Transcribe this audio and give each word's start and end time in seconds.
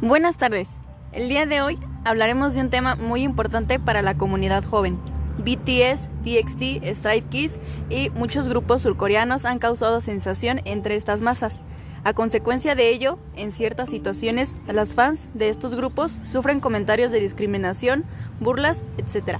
Buenas 0.00 0.38
tardes. 0.38 0.80
El 1.12 1.28
día 1.28 1.46
de 1.46 1.62
hoy 1.62 1.78
hablaremos 2.04 2.52
de 2.52 2.60
un 2.60 2.68
tema 2.68 2.96
muy 2.96 3.22
importante 3.22 3.78
para 3.78 4.02
la 4.02 4.16
comunidad 4.16 4.64
joven. 4.64 4.98
BTS, 5.38 6.08
TXT, 6.24 6.84
Stray 6.96 7.22
Kids 7.22 7.54
y 7.88 8.10
muchos 8.10 8.48
grupos 8.48 8.82
surcoreanos 8.82 9.44
han 9.44 9.60
causado 9.60 10.00
sensación 10.00 10.60
entre 10.64 10.96
estas 10.96 11.22
masas. 11.22 11.60
A 12.02 12.12
consecuencia 12.12 12.74
de 12.74 12.90
ello, 12.90 13.18
en 13.36 13.52
ciertas 13.52 13.88
situaciones, 13.88 14.56
las 14.66 14.94
fans 14.94 15.28
de 15.32 15.48
estos 15.48 15.74
grupos 15.74 16.18
sufren 16.24 16.60
comentarios 16.60 17.12
de 17.12 17.20
discriminación, 17.20 18.04
burlas, 18.40 18.82
etc. 18.98 19.38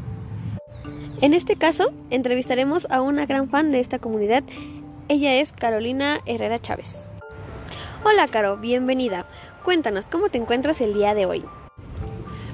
En 1.21 1.35
este 1.35 1.57
caso, 1.57 1.93
entrevistaremos 2.11 2.87
a 2.91 3.03
una 3.03 3.27
gran 3.27 3.51
fan 3.51 3.73
de 3.73 3.81
esta 3.81 3.99
comunidad. 3.99 4.45
Ella 5.09 5.35
es 5.35 5.53
Carolina 5.53 6.21
Herrera 6.27 6.63
Chávez. 6.63 7.09
Hola 8.05 8.29
Caro, 8.29 8.57
bienvenida. 8.59 9.27
Cuéntanos, 9.65 10.05
¿cómo 10.11 10.29
te 10.29 10.37
encuentras 10.37 10.83
el 10.83 10.93
día 10.93 11.15
de 11.15 11.25
hoy? 11.25 11.43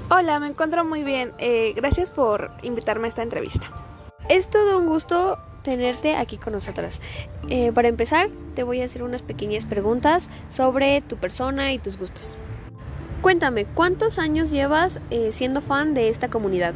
Hola, 0.09 0.39
me 0.39 0.47
encuentro 0.47 0.85
muy 0.85 1.03
bien. 1.03 1.33
Eh, 1.39 1.73
gracias 1.75 2.09
por 2.09 2.51
invitarme 2.63 3.07
a 3.07 3.09
esta 3.09 3.21
entrevista. 3.21 3.67
Es 4.29 4.49
todo 4.49 4.79
un 4.79 4.87
gusto 4.87 5.37
tenerte 5.61 6.15
aquí 6.15 6.37
con 6.37 6.53
nosotras. 6.53 7.01
Eh, 7.49 7.73
para 7.73 7.89
empezar, 7.89 8.29
te 8.55 8.63
voy 8.63 8.81
a 8.81 8.85
hacer 8.85 9.03
unas 9.03 9.23
pequeñas 9.23 9.65
preguntas 9.65 10.29
sobre 10.47 11.01
tu 11.01 11.17
persona 11.17 11.73
y 11.73 11.79
tus 11.79 11.97
gustos. 11.97 12.37
Cuéntame, 13.21 13.65
¿cuántos 13.65 14.17
años 14.17 14.49
llevas 14.49 15.01
eh, 15.09 15.33
siendo 15.33 15.61
fan 15.61 15.93
de 15.93 16.07
esta 16.07 16.29
comunidad? 16.29 16.73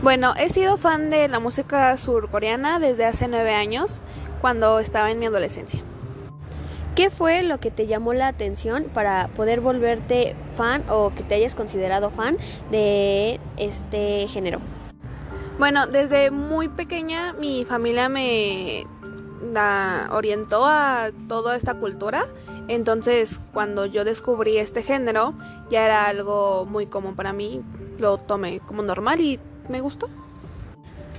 Bueno, 0.00 0.32
he 0.36 0.48
sido 0.50 0.76
fan 0.76 1.10
de 1.10 1.26
la 1.26 1.40
música 1.40 1.96
surcoreana 1.96 2.78
desde 2.78 3.04
hace 3.04 3.26
nueve 3.26 3.52
años, 3.52 4.00
cuando 4.40 4.78
estaba 4.78 5.10
en 5.10 5.18
mi 5.18 5.26
adolescencia. 5.26 5.82
¿Qué 7.00 7.08
fue 7.08 7.42
lo 7.42 7.58
que 7.60 7.70
te 7.70 7.86
llamó 7.86 8.12
la 8.12 8.28
atención 8.28 8.84
para 8.92 9.28
poder 9.28 9.62
volverte 9.62 10.36
fan 10.54 10.84
o 10.90 11.14
que 11.14 11.22
te 11.22 11.34
hayas 11.34 11.54
considerado 11.54 12.10
fan 12.10 12.36
de 12.70 13.40
este 13.56 14.28
género? 14.28 14.60
Bueno, 15.58 15.86
desde 15.86 16.30
muy 16.30 16.68
pequeña 16.68 17.32
mi 17.32 17.64
familia 17.64 18.10
me 18.10 18.84
orientó 20.10 20.66
a 20.66 21.08
toda 21.26 21.56
esta 21.56 21.72
cultura. 21.72 22.26
Entonces, 22.68 23.40
cuando 23.54 23.86
yo 23.86 24.04
descubrí 24.04 24.58
este 24.58 24.82
género, 24.82 25.32
ya 25.70 25.86
era 25.86 26.04
algo 26.04 26.66
muy 26.66 26.84
común 26.84 27.16
para 27.16 27.32
mí. 27.32 27.62
Lo 27.96 28.18
tomé 28.18 28.60
como 28.60 28.82
normal 28.82 29.22
y 29.22 29.40
me 29.70 29.80
gustó. 29.80 30.10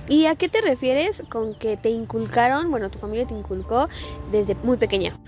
¿Y 0.08 0.26
a 0.26 0.36
qué 0.36 0.48
te 0.48 0.60
refieres 0.60 1.24
con 1.28 1.56
que 1.56 1.76
te 1.76 1.90
inculcaron, 1.90 2.70
bueno, 2.70 2.88
tu 2.88 3.00
familia 3.00 3.26
te 3.26 3.34
inculcó 3.34 3.88
desde 4.30 4.54
muy 4.62 4.76
pequeña? 4.76 5.18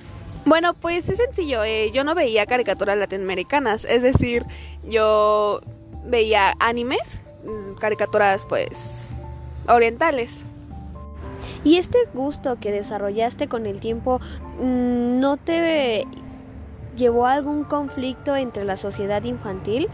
Bueno, 0.46 0.74
pues 0.74 1.08
es 1.08 1.16
sencillo. 1.16 1.64
Eh, 1.64 1.90
yo 1.92 2.04
no 2.04 2.14
veía 2.14 2.46
caricaturas 2.46 2.96
latinoamericanas. 2.98 3.84
Es 3.84 4.02
decir, 4.02 4.44
yo 4.84 5.60
veía 6.04 6.54
animes, 6.60 7.22
mm, 7.44 7.78
caricaturas 7.78 8.44
pues 8.46 9.08
orientales. 9.68 10.44
¿Y 11.62 11.76
este 11.78 11.98
gusto 12.12 12.58
que 12.60 12.70
desarrollaste 12.70 13.48
con 13.48 13.66
el 13.66 13.80
tiempo 13.80 14.20
mm, 14.60 15.18
no 15.18 15.36
te 15.36 16.06
llevó 16.96 17.26
a 17.26 17.32
algún 17.32 17.64
conflicto 17.64 18.36
entre 18.36 18.64
la 18.64 18.76
sociedad 18.76 19.24
infantil? 19.24 19.88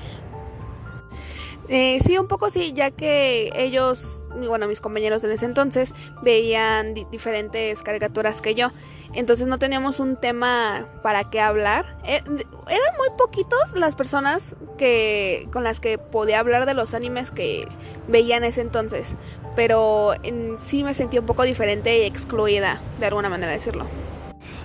Eh, 1.73 2.01
sí, 2.05 2.19
un 2.19 2.27
poco 2.27 2.51
sí, 2.51 2.73
ya 2.75 2.91
que 2.91 3.53
ellos, 3.55 4.23
bueno, 4.37 4.67
mis 4.67 4.81
compañeros 4.81 5.23
en 5.23 5.31
ese 5.31 5.45
entonces 5.45 5.95
veían 6.21 6.95
diferentes 7.13 7.81
caricaturas 7.83 8.41
que 8.41 8.57
yo. 8.57 8.73
Entonces 9.15 9.47
no 9.47 9.57
teníamos 9.61 10.01
un 10.01 10.17
tema 10.17 10.89
para 11.05 11.31
qué 11.31 11.41
hablar. 11.41 11.97
Eh, 12.05 12.25
eran 12.25 12.97
muy 12.99 13.09
poquitos 13.17 13.77
las 13.77 13.95
personas 13.95 14.57
que 14.79 15.49
con 15.53 15.63
las 15.63 15.79
que 15.79 15.97
podía 15.97 16.41
hablar 16.41 16.67
de 16.67 16.75
los 16.75 16.93
animes 16.93 17.31
que 17.31 17.69
veía 18.09 18.37
en 18.37 18.43
ese 18.43 18.63
entonces. 18.63 19.15
Pero 19.55 20.15
en 20.25 20.59
sí 20.59 20.83
me 20.83 20.93
sentí 20.93 21.19
un 21.19 21.27
poco 21.27 21.45
diferente 21.45 21.99
y 21.99 22.03
excluida, 22.03 22.81
de 22.99 23.07
alguna 23.07 23.29
manera 23.29 23.53
decirlo. 23.53 23.87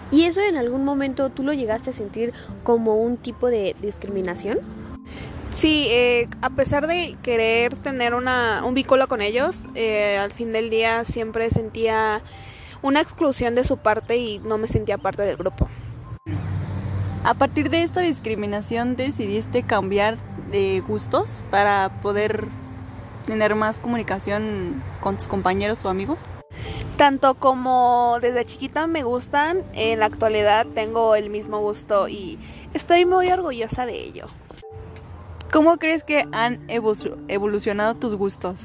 ¿Y 0.09 0.23
eso 0.23 0.41
en 0.41 0.57
algún 0.57 0.83
momento 0.83 1.29
tú 1.29 1.43
lo 1.43 1.53
llegaste 1.53 1.91
a 1.91 1.93
sentir 1.93 2.33
como 2.63 2.95
un 2.95 3.17
tipo 3.17 3.51
de 3.51 3.75
discriminación? 3.79 4.84
Sí, 5.55 5.87
eh, 5.89 6.27
a 6.41 6.49
pesar 6.49 6.85
de 6.85 7.15
querer 7.23 7.77
tener 7.77 8.13
una, 8.13 8.61
un 8.65 8.73
vínculo 8.73 9.07
con 9.07 9.21
ellos, 9.21 9.69
eh, 9.73 10.17
al 10.17 10.33
fin 10.33 10.51
del 10.51 10.69
día 10.69 11.05
siempre 11.05 11.49
sentía 11.49 12.21
una 12.81 12.99
exclusión 12.99 13.55
de 13.55 13.63
su 13.63 13.77
parte 13.77 14.17
y 14.17 14.39
no 14.39 14.57
me 14.57 14.67
sentía 14.67 14.97
parte 14.97 15.21
del 15.21 15.37
grupo. 15.37 15.69
A 17.23 17.35
partir 17.35 17.69
de 17.69 17.83
esta 17.83 18.01
discriminación 18.01 18.97
decidiste 18.97 19.63
cambiar 19.63 20.17
de 20.51 20.83
gustos 20.85 21.41
para 21.51 22.01
poder 22.01 22.49
tener 23.25 23.55
más 23.55 23.79
comunicación 23.79 24.83
con 24.99 25.15
tus 25.15 25.27
compañeros 25.27 25.85
o 25.85 25.89
amigos. 25.89 26.23
Tanto 26.97 27.35
como 27.35 28.17
desde 28.21 28.43
chiquita 28.43 28.87
me 28.87 29.03
gustan, 29.03 29.63
en 29.71 30.01
la 30.01 30.07
actualidad 30.07 30.67
tengo 30.75 31.15
el 31.15 31.29
mismo 31.29 31.61
gusto 31.61 32.09
y 32.09 32.39
estoy 32.73 33.05
muy 33.05 33.31
orgullosa 33.31 33.85
de 33.85 34.03
ello. 34.03 34.25
¿Cómo 35.55 35.77
crees 35.77 36.03
que 36.03 36.27
han 36.33 36.65
evolucionado 36.67 37.95
tus 37.95 38.13
gustos? 38.15 38.63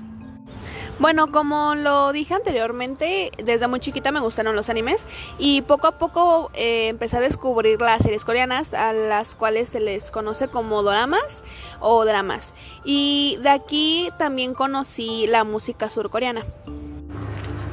Bueno, 0.99 1.31
como 1.31 1.77
lo 1.77 2.11
dije 2.11 2.34
anteriormente, 2.34 3.31
desde 3.39 3.69
muy 3.69 3.78
chiquita 3.78 4.11
me 4.11 4.19
gustaron 4.19 4.56
los 4.56 4.69
animes 4.71 5.06
y 5.39 5.62
poco 5.62 5.87
a 5.87 5.99
poco 5.99 6.50
eh, 6.53 6.89
empecé 6.89 7.19
a 7.19 7.21
descubrir 7.21 7.81
las 7.81 8.03
series 8.03 8.25
coreanas 8.25 8.75
a 8.75 8.93
las 8.93 9.37
cuales 9.37 9.69
se 9.69 9.79
les 9.79 10.11
conoce 10.11 10.49
como 10.49 10.83
doramas 10.83 11.45
o 11.79 12.05
dramas. 12.05 12.55
Y 12.83 13.39
de 13.41 13.50
aquí 13.50 14.11
también 14.19 14.53
conocí 14.53 15.29
la 15.29 15.45
música 15.45 15.89
surcoreana. 15.89 16.45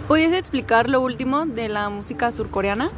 ¿Puedes 0.08 0.32
explicar 0.32 0.92
lo 0.92 1.02
último 1.02 1.48
de 1.48 1.70
la 1.70 1.90
música 1.90 2.30
surcoreana? 2.30 2.92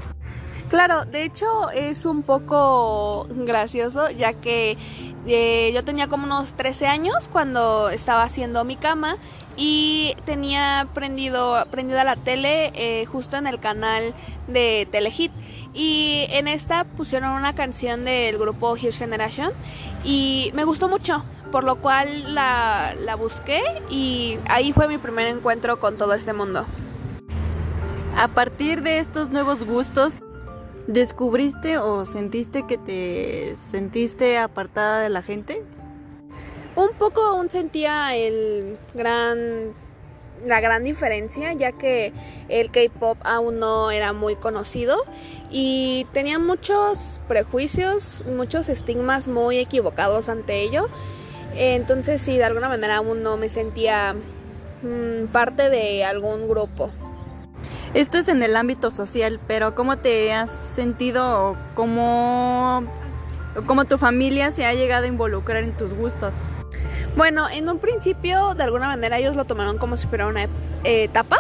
Claro, 0.70 1.04
de 1.06 1.24
hecho 1.24 1.72
es 1.72 2.06
un 2.06 2.22
poco 2.22 3.28
gracioso 3.32 4.12
ya 4.12 4.34
que 4.34 4.78
eh, 5.26 5.72
yo 5.74 5.84
tenía 5.84 6.08
como 6.08 6.26
unos 6.26 6.54
13 6.54 6.86
años 6.86 7.28
cuando 7.32 7.90
estaba 7.90 8.22
haciendo 8.22 8.64
mi 8.64 8.76
cama 8.76 9.18
y 9.58 10.16
tenía 10.26 10.88
prendido, 10.94 11.66
prendida 11.72 12.04
la 12.04 12.18
tele 12.18 12.72
eh, 12.76 13.06
justo 13.08 13.36
en 13.36 13.48
el 13.48 13.60
canal 13.60 14.14
de 14.48 14.88
Telehit 14.92 15.32
y 15.74 16.28
en 16.30 16.48
esta 16.48 16.84
pusieron 16.84 17.32
una 17.32 17.56
canción 17.56 18.06
del 18.06 18.38
grupo 18.38 18.74
Huge 18.74 18.92
Generation 18.92 19.52
y 20.04 20.52
me 20.54 20.66
gustó 20.66 20.88
mucho 20.88 21.26
por 21.52 21.64
lo 21.64 21.78
cual 21.78 22.36
la, 22.36 22.94
la 22.94 23.16
busqué 23.16 23.64
y 23.90 24.38
ahí 24.48 24.72
fue 24.72 24.88
mi 24.88 25.00
primer 25.00 25.26
encuentro 25.28 25.80
con 25.80 25.98
todo 25.98 26.14
este 26.14 26.32
mundo. 26.32 26.68
A 28.16 28.28
partir 28.28 28.84
de 28.84 29.00
estos 29.00 29.32
nuevos 29.32 29.64
gustos, 29.64 30.20
¿Descubriste 30.90 31.78
o 31.78 32.04
sentiste 32.04 32.66
que 32.66 32.80
te 32.80 33.56
sentiste 33.70 34.40
apartada 34.40 35.02
de 35.02 35.10
la 35.10 35.22
gente? 35.22 35.62
Un 36.76 36.98
poco 36.98 37.22
aún 37.22 37.52
sentía 37.52 38.16
el 38.16 38.76
gran 38.96 39.76
la 40.48 40.60
gran 40.62 40.84
diferencia 40.84 41.54
ya 41.54 41.74
que 41.74 42.12
el 42.48 42.72
K-pop 42.72 43.20
aún 43.24 43.60
no 43.60 43.92
era 43.92 44.14
muy 44.14 44.36
conocido 44.36 44.98
y 45.52 46.08
tenía 46.12 46.40
muchos 46.40 47.20
prejuicios, 47.28 48.24
muchos 48.26 48.68
estigmas 48.68 49.28
muy 49.28 49.60
equivocados 49.60 50.28
ante 50.28 50.64
ello. 50.64 50.88
Entonces 51.54 52.20
sí, 52.20 52.36
de 52.36 52.46
alguna 52.46 52.68
manera 52.68 52.96
aún 52.96 53.22
no 53.22 53.38
me 53.38 53.50
sentía 53.50 54.16
mm, 54.82 55.28
parte 55.28 55.70
de 55.70 56.04
algún 56.04 56.50
grupo. 56.50 56.90
Esto 57.96 58.20
es 58.20 58.28
en 58.28 58.44
el 58.44 58.56
ámbito 58.56 58.92
social, 58.92 59.40
pero 59.48 59.74
¿cómo 59.74 59.98
te 59.98 60.32
has 60.32 60.52
sentido 60.52 61.50
o 61.50 61.58
cómo, 61.74 62.84
cómo 63.66 63.86
tu 63.86 63.98
familia 63.98 64.52
se 64.52 64.64
ha 64.68 64.74
llegado 64.74 65.06
a 65.06 65.08
involucrar 65.08 65.64
en 65.64 65.76
tus 65.76 65.94
gustos? 65.94 66.36
Bueno, 67.18 67.50
en 67.50 67.68
un 67.68 67.80
principio 67.80 68.54
de 68.54 68.64
alguna 68.64 68.86
manera 68.86 69.18
ellos 69.18 69.36
lo 69.36 69.46
tomaron 69.46 69.80
como 69.80 69.98
si 69.98 70.06
fuera 70.06 70.28
una 70.28 70.48
etapa, 70.84 71.40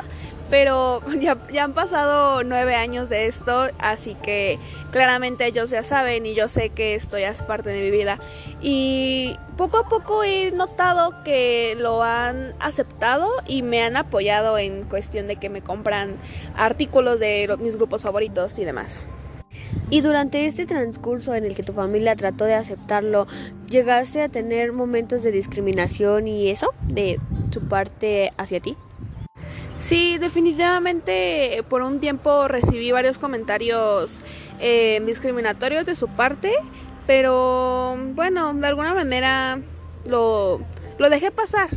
pero 0.49 1.01
ya, 1.19 1.37
ya, 1.51 1.63
han 1.63 1.73
pasado 1.73 2.43
nueve 2.43 2.75
años 2.75 3.09
de 3.09 3.27
esto, 3.27 3.67
así 3.79 4.15
que 4.15 4.59
claramente 4.91 5.45
ellos 5.45 5.69
ya 5.69 5.83
saben 5.83 6.25
y 6.25 6.33
yo 6.33 6.47
sé 6.47 6.69
que 6.69 6.95
esto 6.95 7.17
ya 7.17 7.29
es 7.29 7.41
parte 7.43 7.69
de 7.69 7.81
mi 7.81 7.91
vida. 7.91 8.19
Y 8.61 9.37
poco 9.57 9.77
a 9.77 9.89
poco 9.89 10.23
he 10.23 10.51
notado 10.51 11.23
que 11.23 11.75
lo 11.77 12.03
han 12.03 12.53
aceptado 12.59 13.29
y 13.47 13.61
me 13.61 13.83
han 13.83 13.97
apoyado 13.97 14.57
en 14.57 14.83
cuestión 14.83 15.27
de 15.27 15.35
que 15.35 15.49
me 15.49 15.61
compran 15.61 16.15
artículos 16.55 17.19
de 17.19 17.55
mis 17.59 17.75
grupos 17.75 18.01
favoritos 18.01 18.57
y 18.59 18.65
demás. 18.65 19.07
Y 19.89 20.01
durante 20.01 20.45
este 20.45 20.65
transcurso 20.65 21.33
en 21.33 21.43
el 21.43 21.55
que 21.55 21.63
tu 21.63 21.73
familia 21.73 22.15
trató 22.15 22.45
de 22.45 22.53
aceptarlo, 22.53 23.25
¿llegaste 23.67 24.21
a 24.21 24.29
tener 24.29 24.71
momentos 24.71 25.23
de 25.23 25.31
discriminación 25.31 26.27
y 26.27 26.49
eso 26.49 26.73
de 26.83 27.19
su 27.51 27.61
parte 27.61 28.31
hacia 28.37 28.59
ti? 28.59 28.77
Sí, 29.79 30.17
definitivamente 30.17 31.63
por 31.69 31.81
un 31.81 31.99
tiempo 31.99 32.47
recibí 32.47 32.91
varios 32.91 33.17
comentarios 33.17 34.11
eh, 34.59 35.01
discriminatorios 35.05 35.85
de 35.85 35.95
su 35.95 36.07
parte, 36.07 36.53
Pero 37.07 37.97
bueno, 38.13 38.53
de 38.53 38.67
alguna 38.67 38.93
manera 38.93 39.59
lo, 40.05 40.61
lo 40.99 41.09
dejé 41.09 41.31
pasar. 41.31 41.69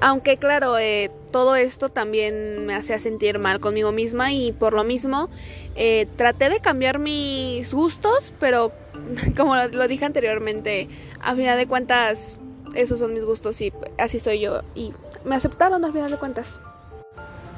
Aunque 0.00 0.36
claro, 0.36 0.78
eh, 0.78 1.10
todo 1.30 1.56
esto 1.56 1.88
también 1.88 2.66
me 2.66 2.74
hacía 2.74 2.98
sentir 2.98 3.38
mal 3.38 3.58
conmigo 3.58 3.90
misma 3.90 4.32
y 4.32 4.52
por 4.52 4.74
lo 4.74 4.84
mismo 4.84 5.30
eh, 5.76 6.06
traté 6.16 6.50
de 6.50 6.60
cambiar 6.60 6.98
mis 6.98 7.72
gustos, 7.72 8.34
pero 8.38 8.72
como 9.36 9.56
lo, 9.56 9.88
dije 9.88 10.04
anteriormente, 10.04 10.88
a 11.20 11.34
final 11.34 11.56
de 11.56 11.66
cuentas 11.66 12.38
esos 12.74 12.98
son 12.98 13.14
mis 13.14 13.24
gustos 13.24 13.60
y 13.60 13.72
así 13.98 14.18
soy 14.18 14.40
yo 14.40 14.62
y 14.74 14.92
me 15.24 15.36
aceptaron 15.36 15.84
al 15.84 15.92
final 15.92 16.10
de 16.10 16.18
cuentas. 16.18 16.60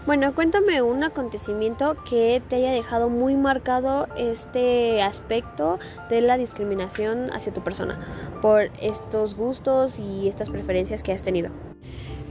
Bueno, 0.06 0.32
cuéntame 0.36 0.82
un 0.82 1.02
acontecimiento 1.02 1.96
que 2.08 2.40
te 2.48 2.56
haya 2.56 2.70
dejado 2.70 3.08
muy 3.08 3.34
marcado 3.34 4.06
este 4.16 5.02
aspecto 5.02 5.80
de 6.08 6.20
la 6.20 6.38
discriminación 6.38 7.32
hacia 7.32 7.52
tu 7.52 7.60
persona 7.62 7.98
por 8.40 8.70
estos 8.80 9.34
gustos 9.34 9.98
y 9.98 10.28
estas 10.28 10.48
preferencias 10.48 11.02
que 11.02 11.10
has 11.10 11.22
tenido. 11.22 11.50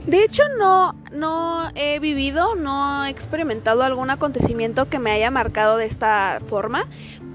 De 0.06 0.22
hecho, 0.22 0.44
no, 0.56 0.94
no 1.12 1.68
he 1.74 1.98
vivido, 1.98 2.54
no 2.54 3.04
he 3.04 3.10
experimentado 3.10 3.82
algún 3.82 4.08
acontecimiento 4.08 4.88
que 4.88 4.98
me 4.98 5.10
haya 5.10 5.30
marcado 5.30 5.76
de 5.76 5.84
esta 5.84 6.40
forma, 6.46 6.86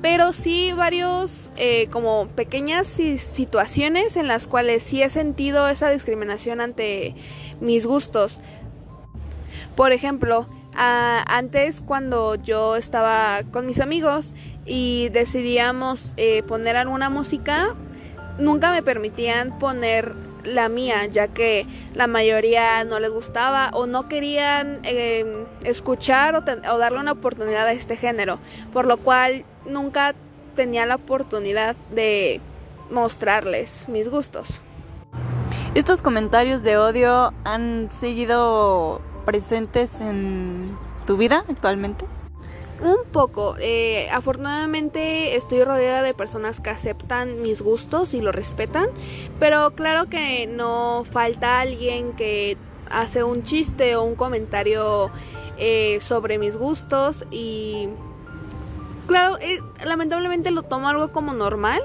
pero 0.01 0.33
sí 0.33 0.73
varios 0.73 1.49
eh, 1.57 1.87
como 1.91 2.27
pequeñas 2.29 2.87
situaciones 2.87 4.15
en 4.15 4.27
las 4.27 4.47
cuales 4.47 4.83
sí 4.83 5.03
he 5.03 5.09
sentido 5.09 5.67
esa 5.69 5.89
discriminación 5.89 6.61
ante 6.61 7.15
mis 7.59 7.85
gustos. 7.85 8.39
Por 9.75 9.91
ejemplo, 9.91 10.47
antes 10.73 11.81
cuando 11.81 12.35
yo 12.35 12.75
estaba 12.75 13.41
con 13.51 13.65
mis 13.65 13.79
amigos 13.79 14.33
y 14.65 15.09
decidíamos 15.09 16.13
eh, 16.17 16.43
poner 16.43 16.77
alguna 16.77 17.09
música, 17.09 17.75
nunca 18.37 18.71
me 18.71 18.81
permitían 18.81 19.57
poner 19.59 20.13
la 20.43 20.69
mía, 20.69 21.05
ya 21.05 21.27
que 21.27 21.65
la 21.93 22.07
mayoría 22.07 22.83
no 22.83 22.99
les 22.99 23.11
gustaba 23.11 23.69
o 23.73 23.85
no 23.85 24.07
querían 24.07 24.79
em, 24.83 25.45
escuchar 25.63 26.35
o, 26.35 26.41
darle 26.41 26.99
una 26.99 27.11
oportunidad 27.11 27.67
a 27.67 27.73
este 27.73 27.95
género, 27.95 28.39
por 28.73 28.85
lo 28.85 28.97
cual 28.97 29.45
nunca 29.65 30.15
tenía 30.55 30.85
la 30.85 30.95
oportunidad 30.95 31.75
de 31.93 32.41
mostrarles 32.89 33.87
mis 33.89 34.09
gustos. 34.09 34.61
¿Estos 35.75 36.01
comentarios 36.01 36.63
de 36.63 36.77
odio 36.77 37.33
han 37.45 37.89
seguido 37.91 39.01
presentes 39.25 40.01
en 40.01 40.77
tu 41.05 41.15
vida 41.15 41.45
actualmente? 41.47 42.05
Un 42.81 43.05
poco. 43.11 43.55
Eh, 43.59 44.09
afortunadamente 44.11 45.35
estoy 45.35 45.63
rodeada 45.63 46.01
de 46.01 46.15
personas 46.15 46.59
que 46.59 46.71
aceptan 46.71 47.41
mis 47.41 47.61
gustos 47.61 48.15
y 48.15 48.21
lo 48.21 48.31
respetan, 48.31 48.87
pero 49.39 49.71
claro 49.75 50.09
que 50.09 50.47
no 50.47 51.03
falta 51.11 51.59
alguien 51.59 52.13
que 52.13 52.57
hace 52.89 53.23
un 53.23 53.43
chiste 53.43 53.95
o 53.95 54.03
un 54.03 54.15
comentario 54.15 55.11
eh, 55.57 55.99
sobre 56.01 56.39
mis 56.39 56.57
gustos 56.57 57.23
y 57.29 57.87
claro, 59.05 59.37
eh, 59.39 59.59
lamentablemente 59.85 60.49
lo 60.49 60.63
tomo 60.63 60.89
algo 60.89 61.11
como 61.11 61.33
normal, 61.33 61.81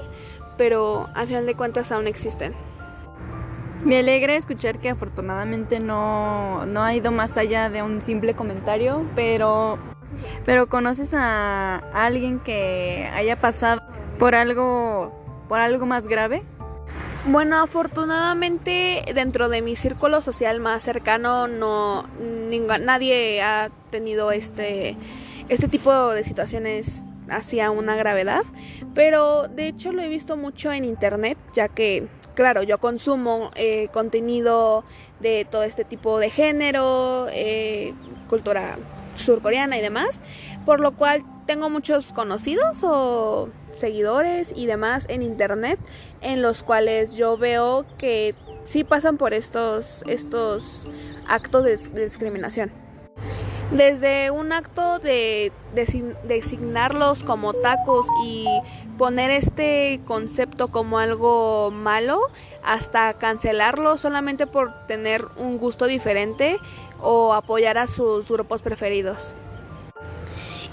pero 0.57 1.09
al 1.13 1.27
final 1.27 1.45
de 1.45 1.53
cuentas 1.53 1.91
aún 1.91 2.07
existen. 2.07 2.55
Me 3.85 3.99
alegra 3.99 4.35
escuchar 4.35 4.79
que 4.79 4.89
afortunadamente 4.89 5.79
no, 5.79 6.65
no 6.65 6.81
ha 6.83 6.95
ido 6.95 7.11
más 7.11 7.37
allá 7.37 7.69
de 7.69 7.83
un 7.83 8.01
simple 8.01 8.33
comentario, 8.33 9.05
pero 9.15 9.77
pero 10.45 10.67
¿conoces 10.67 11.13
a 11.13 11.77
alguien 11.93 12.39
que 12.39 13.09
haya 13.13 13.39
pasado 13.39 13.81
por 14.19 14.35
algo 14.35 15.13
por 15.47 15.59
algo 15.59 15.85
más 15.85 16.07
grave? 16.07 16.43
Bueno, 17.25 17.61
afortunadamente 17.61 19.03
dentro 19.13 19.49
de 19.49 19.61
mi 19.61 19.75
círculo 19.75 20.21
social 20.21 20.59
más 20.59 20.83
cercano 20.83 21.47
no 21.47 22.05
nadie 22.81 23.41
ha 23.41 23.69
tenido 23.89 24.31
este 24.31 24.95
este 25.49 25.67
tipo 25.67 26.11
de 26.11 26.23
situaciones 26.23 27.03
hacia 27.29 27.71
una 27.71 27.95
gravedad, 27.95 28.43
pero 28.93 29.47
de 29.47 29.67
hecho 29.67 29.91
lo 29.91 30.01
he 30.01 30.07
visto 30.07 30.37
mucho 30.37 30.71
en 30.71 30.85
internet, 30.85 31.37
ya 31.53 31.67
que 31.67 32.07
claro, 32.35 32.63
yo 32.63 32.77
consumo 32.77 33.51
eh, 33.55 33.89
contenido 33.91 34.83
de 35.19 35.45
todo 35.49 35.63
este 35.63 35.83
tipo 35.83 36.19
de 36.19 36.29
género, 36.29 37.27
eh, 37.31 37.93
cultura 38.29 38.77
surcoreana 39.17 39.77
y 39.77 39.81
demás, 39.81 40.21
por 40.65 40.79
lo 40.79 40.93
cual 40.93 41.23
tengo 41.45 41.69
muchos 41.69 42.13
conocidos 42.13 42.83
o 42.83 43.49
seguidores 43.75 44.53
y 44.55 44.65
demás 44.65 45.05
en 45.07 45.21
internet 45.21 45.79
en 46.21 46.41
los 46.41 46.63
cuales 46.63 47.15
yo 47.15 47.37
veo 47.37 47.85
que 47.97 48.35
sí 48.65 48.83
pasan 48.83 49.17
por 49.17 49.33
estos, 49.33 50.03
estos 50.07 50.87
actos 51.27 51.63
de, 51.63 51.77
discriminación. 52.05 52.71
Desde 53.71 54.31
un 54.31 54.53
acto 54.53 54.99
de, 54.99 55.51
designarlos 56.23 57.23
como 57.23 57.53
tacos 57.53 58.07
y 58.23 58.47
poner 58.97 59.29
este 59.29 59.99
concepto 60.05 60.69
como 60.69 60.99
algo 60.99 61.69
malo 61.71 62.21
hasta 62.63 63.13
cancelarlo 63.15 63.97
solamente 63.97 64.47
por 64.47 64.87
tener 64.87 65.27
un 65.35 65.57
gusto 65.57 65.85
diferente 65.85 66.57
o 67.01 67.33
apoyar 67.33 67.77
a 67.77 67.87
sus 67.87 68.29
grupos 68.29 68.61
preferidos. 68.61 69.35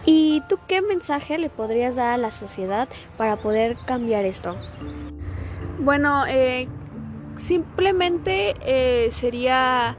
¿Y 0.07 0.43
tú 0.49 0.59
qué 0.69 0.81
mensaje 0.81 1.39
le 1.39 1.49
podrías 1.51 1.97
dar 1.97 2.13
a 2.13 2.17
la 2.17 2.31
sociedad 2.31 2.89
para 3.17 3.37
poder 3.37 3.77
cambiar 3.87 4.25
esto? 4.25 4.55
Bueno, 5.81 6.25
eh, 6.29 6.69
simplemente 7.39 8.55
eh, 8.61 9.11
sería 9.11 9.97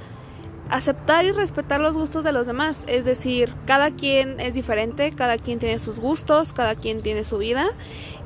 aceptar 0.70 1.26
y 1.26 1.32
respetar 1.32 1.80
los 1.80 1.96
gustos 1.96 2.24
de 2.24 2.32
los 2.32 2.48
demás. 2.48 2.84
Es 2.88 3.06
decir, 3.06 3.54
cada 3.66 3.92
quien 3.92 4.40
es 4.40 4.54
diferente, 4.54 5.12
cada 5.12 5.38
quien 5.38 5.60
tiene 5.60 5.80
sus 5.80 6.00
gustos, 6.00 6.54
cada 6.54 6.76
quien 6.76 7.02
tiene 7.02 7.24
su 7.24 7.38
vida 7.38 7.68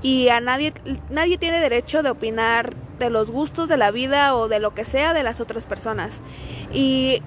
y 0.01 0.29
a 0.29 0.39
nadie, 0.39 0.73
nadie 1.09 1.37
tiene 1.37 1.59
derecho 1.59 2.03
de 2.03 2.09
opinar 2.09 2.73
de 2.99 3.09
los 3.09 3.31
gustos 3.31 3.69
de 3.69 3.77
la 3.77 3.91
vida 3.91 4.35
o 4.35 4.47
de 4.47 4.59
lo 4.59 4.73
que 4.73 4.85
sea 4.85 5.13
de 5.13 5.23
las 5.23 5.39
otras 5.39 5.67
personas. 5.67 6.21
Y 6.73 7.21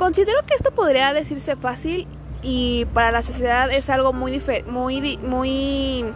Considero 0.00 0.38
que 0.46 0.54
esto 0.54 0.70
podría 0.70 1.12
decirse 1.12 1.56
fácil 1.56 2.08
y 2.42 2.86
para 2.94 3.10
la 3.10 3.22
sociedad 3.22 3.70
es 3.70 3.90
algo 3.90 4.14
muy, 4.14 4.40
muy, 4.66 5.18
muy 5.18 6.06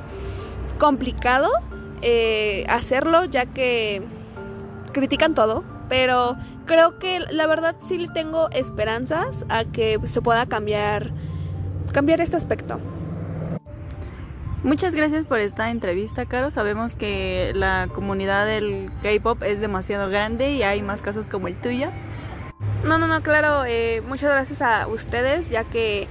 complicado 0.79 1.51
eh, 2.01 2.65
hacerlo 2.71 3.27
ya 3.27 3.45
que 3.45 4.01
critican 4.93 5.35
todo, 5.35 5.65
pero 5.89 6.37
creo 6.67 6.99
que 6.99 7.21
la 7.21 7.47
verdad 7.47 7.77
sí 7.81 7.99
le 7.99 8.09
tengo 8.09 8.51
esperanzas 8.51 9.45
a 9.49 9.65
que 9.65 9.99
se 10.05 10.23
pueda 10.23 10.47
cambiar, 10.47 11.11
cambiar 11.93 12.21
este 12.21 12.37
aspecto. 12.37 12.81
Muchas 14.63 14.95
gracias 14.95 15.27
por 15.27 15.41
esta 15.41 15.71
entrevista, 15.71 16.25
Caro. 16.25 16.51
Sabemos 16.51 16.95
que 16.95 17.53
la 17.55 17.89
comunidad 17.95 18.47
del 18.47 18.91
K-Pop 19.03 19.43
es 19.43 19.61
demasiado 19.61 20.09
grande 20.09 20.53
y 20.53 20.63
hay 20.63 20.81
más 20.81 21.03
casos 21.03 21.27
como 21.27 21.49
el 21.49 21.61
tuyo. 21.61 21.91
No, 22.83 22.97
no, 22.97 23.07
no, 23.07 23.23
claro, 23.23 23.65
eh, 23.67 24.03
muchas 24.09 24.31
gracias 24.31 24.63
a 24.63 24.87
ustedes, 24.87 25.51
ya 25.51 25.65
que 25.65 26.09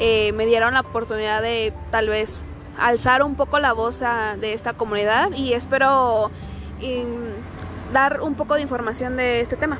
eh, 0.00 0.32
me 0.32 0.46
dieron 0.46 0.74
la 0.74 0.80
oportunidad 0.80 1.42
de 1.42 1.72
tal 1.92 2.08
vez 2.08 2.42
alzar 2.76 3.22
un 3.22 3.36
poco 3.36 3.60
la 3.60 3.72
voz 3.72 4.00
de 4.00 4.52
esta 4.52 4.72
comunidad 4.72 5.30
y 5.36 5.52
espero 5.52 6.32
dar 7.92 8.20
un 8.20 8.34
poco 8.34 8.54
de 8.54 8.62
información 8.62 9.16
de 9.16 9.40
este 9.40 9.56
tema. 9.56 9.78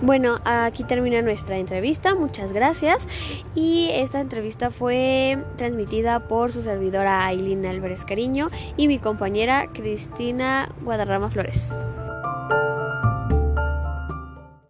Bueno, 0.00 0.38
aquí 0.44 0.84
termina 0.84 1.22
nuestra 1.22 1.58
entrevista, 1.58 2.14
muchas 2.14 2.52
gracias. 2.52 3.08
Y 3.56 3.90
esta 3.92 4.20
entrevista 4.20 4.70
fue 4.70 5.38
transmitida 5.56 6.20
por 6.28 6.52
su 6.52 6.62
servidora 6.62 7.26
Aileen 7.26 7.66
Álvarez 7.66 8.04
Cariño 8.04 8.48
y 8.76 8.86
mi 8.86 9.00
compañera 9.00 9.66
Cristina 9.72 10.68
Guadarrama 10.82 11.30
Flores. 11.30 11.68